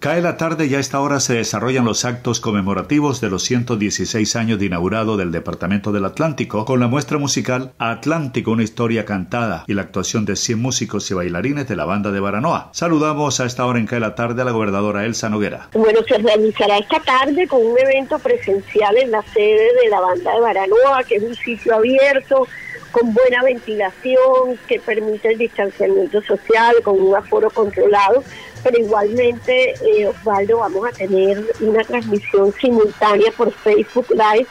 [0.00, 4.36] Cae la tarde y a esta hora se desarrollan los actos conmemorativos de los 116
[4.36, 9.64] años de inaugurado del Departamento del Atlántico con la muestra musical Atlántico, una historia cantada
[9.66, 12.70] y la actuación de 100 músicos y bailarines de la banda de Baranoa.
[12.72, 15.68] Saludamos a esta hora en Cae la tarde a la gobernadora Elsa Noguera.
[15.72, 20.32] Bueno, se realizará esta tarde con un evento presencial en la sede de la banda
[20.32, 22.46] de Baranoa, que es un sitio abierto
[22.92, 28.22] con buena ventilación, que permite el distanciamiento social, con un aforo controlado,
[28.62, 34.46] pero igualmente, eh, Osvaldo, vamos a tener una transmisión simultánea por Facebook Live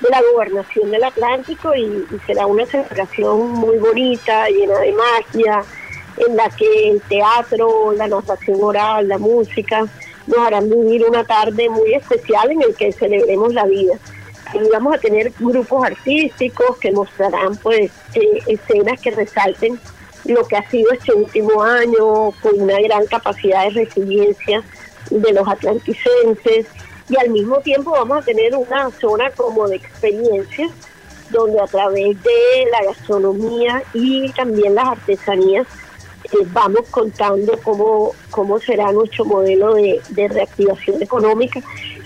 [0.00, 5.64] de la gobernación del Atlántico y, será una celebración muy bonita, llena de magia,
[6.16, 9.86] en la que el teatro, la narración oral, la música
[10.26, 13.94] nos harán vivir una tarde muy especial en el que celebremos la vida.
[14.54, 19.78] Y vamos a tener grupos artísticos que mostrarán pues eh, escenas que resalten
[20.28, 24.62] lo que ha sido este último año con una gran capacidad de resiliencia
[25.10, 26.66] de los atlanticenses.
[27.08, 30.70] Y al mismo tiempo vamos a tener una zona como de experiencias
[31.30, 35.66] donde a través de la gastronomía y también las artesanías
[36.24, 41.60] eh, vamos contando cómo, cómo será nuestro modelo de, de reactivación económica.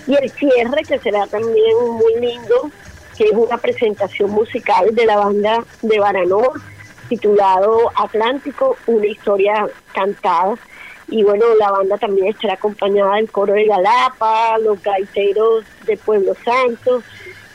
[0.07, 2.71] Y el cierre que será también muy lindo,
[3.17, 6.53] que es una presentación musical de la banda de Baranoa,
[7.13, 10.55] titulado Atlántico, una historia cantada.
[11.09, 16.33] Y bueno, la banda también estará acompañada del coro de Galapa, los gaiteros de Pueblo
[16.43, 17.03] Santo,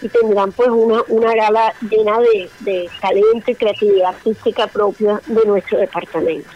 [0.03, 5.43] y tendrán pues una, una gala llena de, de talento y creatividad artística propia de
[5.45, 6.49] nuestro departamento.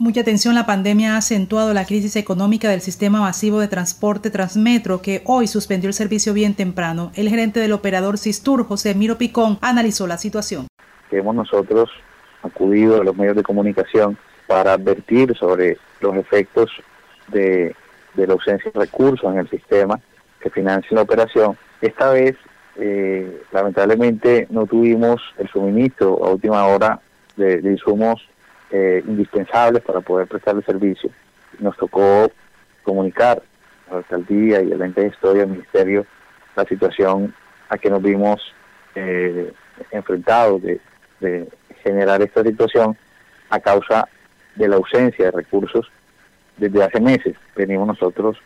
[0.00, 5.00] Mucha atención, la pandemia ha acentuado la crisis económica del sistema masivo de transporte Transmetro,
[5.00, 7.12] que hoy suspendió el servicio bien temprano.
[7.14, 10.66] El gerente del operador Sistur, José Miro Picón, analizó la situación.
[11.10, 11.88] Hemos nosotros
[12.42, 16.70] acudido a los medios de comunicación para advertir sobre los efectos
[17.28, 17.74] de,
[18.14, 20.00] la ausencia de recursos en el sistema
[20.40, 21.56] que financia la operación.
[21.80, 22.36] Esta vez,
[22.76, 27.00] eh, lamentablemente, no tuvimos el suministro a última hora
[27.36, 28.20] de insumos
[28.70, 31.08] eh, indispensables para poder prestar el servicio.
[31.58, 32.30] Nos tocó
[32.82, 33.42] comunicar
[33.88, 36.04] a la alcaldía y al ente de historia del ministerio
[36.54, 37.34] la situación
[37.70, 38.42] a que nos vimos
[38.94, 39.54] eh,
[39.90, 41.48] enfrentados de,
[41.88, 42.96] generar esta situación
[43.50, 44.08] a causa
[44.56, 45.90] de la ausencia de recursos
[46.56, 47.34] desde hace meses.
[47.56, 48.36] Venimos nosotros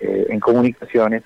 [0.00, 1.22] eh, en comunicaciones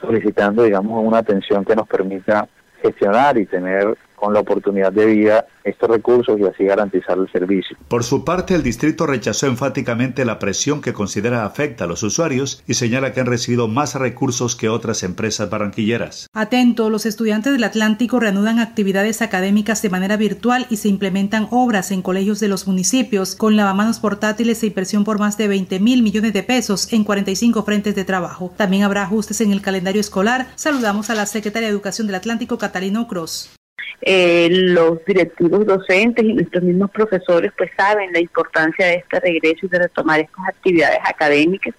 [0.00, 2.48] solicitando, digamos, una atención que nos permita
[2.82, 7.76] gestionar y tener con la oportunidad de vida estos recursos y así garantizar el servicio.
[7.88, 12.62] Por su parte, el distrito rechazó enfáticamente la presión que considera afecta a los usuarios
[12.66, 16.28] y señala que han recibido más recursos que otras empresas barranquilleras.
[16.32, 21.90] Atento, los estudiantes del Atlántico reanudan actividades académicas de manera virtual y se implementan obras
[21.90, 26.02] en colegios de los municipios con lavamanos portátiles e inversión por más de 20 mil
[26.02, 28.52] millones de pesos en 45 frentes de trabajo.
[28.56, 30.46] También habrá ajustes en el calendario escolar.
[30.54, 33.55] Saludamos a la secretaria de Educación del Atlántico, Catalino Cross.
[34.02, 39.66] Eh, los directivos docentes y nuestros mismos profesores pues saben la importancia de este regreso
[39.66, 41.74] y de retomar estas actividades académicas.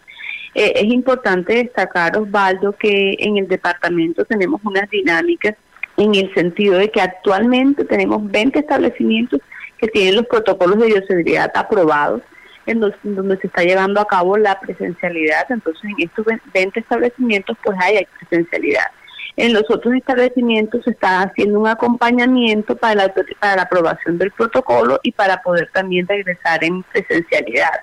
[0.53, 5.55] Eh, es importante destacar, Osvaldo, que en el departamento tenemos unas dinámicas
[5.97, 9.39] en el sentido de que actualmente tenemos 20 establecimientos
[9.77, 12.21] que tienen los protocolos de bioseguridad aprobados,
[12.65, 15.45] en donde se está llevando a cabo la presencialidad.
[15.49, 18.87] Entonces, en estos 20 establecimientos, pues hay presencialidad.
[19.37, 24.31] En los otros establecimientos se está haciendo un acompañamiento para la, para la aprobación del
[24.31, 27.79] protocolo y para poder también regresar en presencialidad.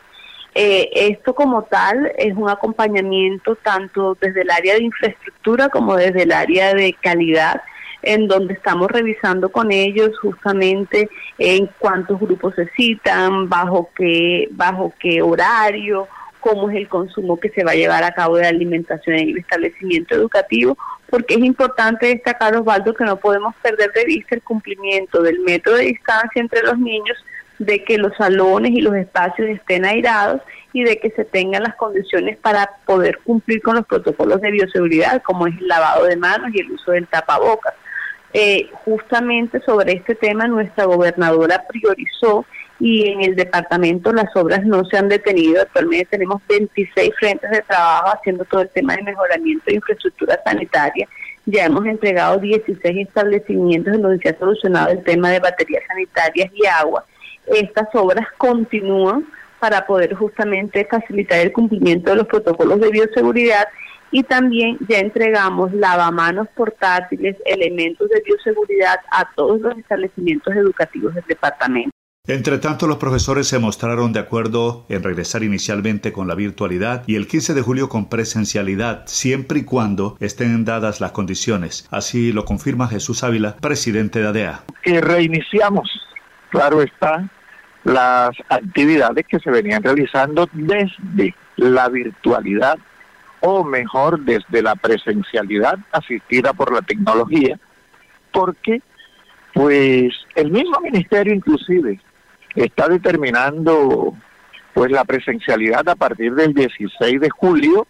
[0.57, 6.25] Eh, esto como tal es un acompañamiento tanto desde el área de infraestructura como desde
[6.25, 7.63] el área de calidad,
[8.03, 14.93] en donde estamos revisando con ellos justamente en cuántos grupos se citan, bajo qué, bajo
[14.99, 16.09] qué horario,
[16.41, 19.39] cómo es el consumo que se va a llevar a cabo de alimentación en el
[19.39, 20.77] establecimiento educativo,
[21.15, 25.77] porque es importante destacar, Osvaldo, que no podemos perder de vista el cumplimiento del método
[25.77, 27.17] de distancia entre los niños,
[27.61, 30.43] de que los salones y los espacios estén airados
[30.73, 35.23] y de que se tengan las condiciones para poder cumplir con los protocolos de bioseguridad,
[35.23, 37.75] como es el lavado de manos y el uso del tapabocas.
[38.37, 42.45] Eh, justamente sobre este tema nuestra gobernadora priorizó
[42.81, 45.63] y en el departamento las obras no se han detenido.
[45.63, 51.07] Actualmente tenemos 26 frentes de trabajo haciendo todo el tema de mejoramiento de infraestructura sanitaria.
[51.47, 56.51] Ya hemos entregado 16 establecimientos en donde se ha solucionado el tema de baterías sanitarias
[56.55, 57.05] y agua.
[57.47, 59.27] Estas obras continúan
[59.61, 63.69] para poder justamente facilitar el cumplimiento de los protocolos de bioseguridad
[64.15, 71.25] y también ya entregamos lavamanos portátiles, elementos de bioseguridad a todos los establecimientos educativos del
[71.27, 71.91] departamento.
[72.29, 77.17] Entre tanto, los profesores se mostraron de acuerdo en regresar inicialmente con la virtualidad y
[77.17, 81.89] el 15 de julio con presencialidad, siempre y cuando estén dadas las condiciones.
[81.91, 84.61] Así lo confirma Jesús Ávila, presidente de ADEA.
[84.85, 85.91] Que reiniciamos,
[86.51, 87.29] claro está,
[87.83, 92.79] las actividades que se venían realizando desde la virtualidad
[93.47, 97.59] o mejor desde la presencialidad asistida por la tecnología,
[98.33, 98.81] porque
[99.53, 102.01] pues el mismo ministerio inclusive
[102.55, 104.15] está determinando
[104.73, 107.87] pues la presencialidad a partir del 16 de julio,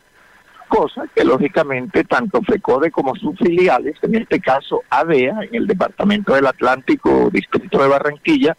[0.67, 6.35] cosa que lógicamente tanto FECODE como sus filiales, en este caso ADEA, en el Departamento
[6.35, 8.57] del Atlántico, Distrito de Barranquilla,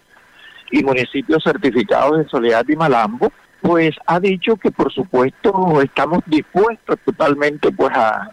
[0.71, 3.31] y municipios certificados de Soledad y Malambo,
[3.65, 8.29] pues ha dicho que por supuesto estamos dispuestos totalmente pues a,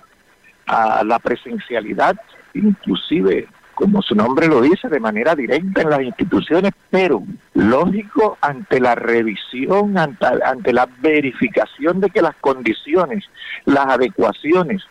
[0.66, 2.16] a la presencialidad,
[2.52, 7.22] inclusive como su nombre lo dice, de manera directa en las instituciones, pero
[7.54, 13.24] lógico ante la revisión, ante, la verificación de que las condiciones,
[13.64, 14.82] las adecuaciones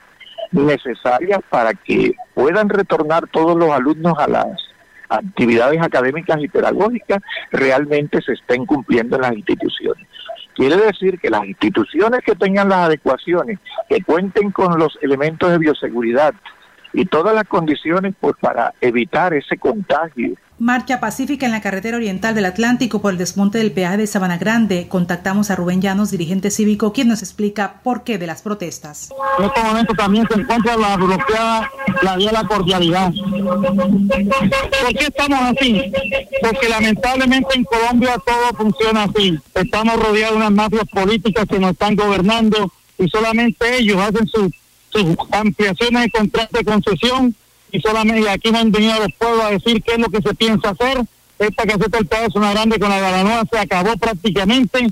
[0.52, 4.71] necesarias para que puedan retornar todos los alumnos a las
[5.12, 7.20] actividades académicas y pedagógicas
[7.52, 10.08] realmente se estén cumpliendo en las instituciones.
[10.56, 13.60] Quiere decir que las instituciones que tengan las adecuaciones,
[13.90, 16.34] que cuenten con los elementos de bioseguridad,
[16.94, 20.36] y todas las condiciones pues para evitar ese contagio.
[20.60, 24.38] Marcha pacífica en la carretera oriental del Atlántico por el desmonte del peaje de Sabana
[24.38, 24.88] Grande.
[24.90, 29.12] Contactamos a Rubén Llanos, dirigente cívico, quien nos explica por qué de las protestas.
[29.40, 31.68] En este momento también se encuentra la bloqueada
[32.02, 33.14] la vía de la cordialidad.
[33.14, 35.82] ¿Por qué estamos así?
[36.42, 39.38] Porque lamentablemente en Colombia todo funciona así.
[39.54, 44.52] Estamos rodeados de unas mafias políticas que nos están gobernando y solamente ellos hacen su
[44.92, 47.36] sus ampliaciones de contrato de concesión
[47.72, 50.34] y solamente aquí no han venido los pueblos a decir qué es lo que se
[50.36, 51.02] piensa hacer.
[51.40, 54.88] Esta caseta del Estado una Grande con la Garanoa se acabó prácticamente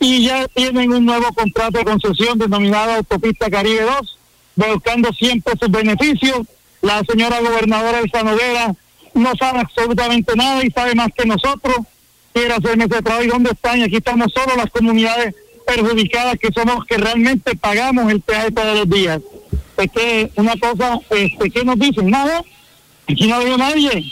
[0.00, 4.18] y ya tienen un nuevo contrato de concesión denominado Autopista Caribe 2,
[4.56, 6.40] buscando siempre sus beneficios.
[6.82, 8.74] La señora gobernadora de Sanoguera
[9.14, 11.76] no sabe absolutamente nada y sabe más que nosotros.
[12.32, 13.78] Quiere hacerme ese trabajo y dónde están.
[13.78, 15.34] Y aquí estamos solo las comunidades
[15.66, 19.20] perjudicadas que somos que realmente pagamos el peaje todos los días
[19.76, 22.10] es que una cosa, este, ¿qué nos dicen?
[22.10, 22.42] Nada,
[23.08, 24.04] aquí no ha nadie,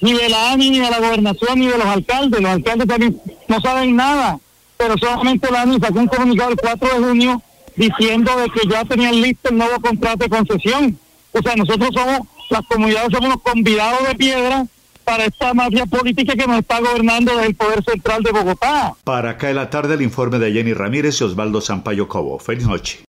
[0.00, 3.20] ni de la ANI, ni de la gobernación, ni de los alcaldes, los alcaldes también
[3.48, 4.38] no saben nada,
[4.76, 7.42] pero solamente la ANI sacó un comunicado el 4 de junio
[7.76, 10.98] diciendo de que ya tenían listo el nuevo contrato de concesión.
[11.32, 14.66] O sea, nosotros somos, las comunidades somos los convidados de piedra
[15.04, 18.94] para esta mafia política que nos está gobernando desde el Poder Central de Bogotá.
[19.04, 22.38] Para acá en la tarde el informe de Jenny Ramírez y Osvaldo Sampaio Cobo.
[22.38, 22.98] Feliz noche.